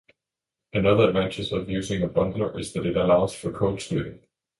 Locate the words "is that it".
2.59-2.97